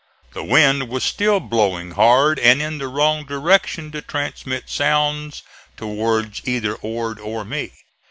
The 0.33 0.43
wind 0.43 0.89
was 0.89 1.03
still 1.03 1.39
blowing 1.39 1.91
hard 1.91 2.39
and 2.39 2.59
in 2.59 2.79
the 2.79 2.87
wrong 2.87 3.23
direction 3.23 3.91
to 3.91 4.01
transmit 4.01 4.67
sounds 4.67 5.43
towards 5.77 6.41
either 6.43 6.73
Ord 6.73 7.19
or 7.19 7.45
me. 7.45 7.73